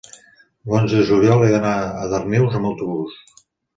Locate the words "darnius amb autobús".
2.15-3.19